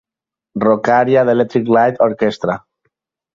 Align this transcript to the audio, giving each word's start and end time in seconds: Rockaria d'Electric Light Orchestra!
Rockaria 0.63 1.23
d'Electric 1.27 1.69
Light 1.77 2.01
Orchestra! 2.07 2.57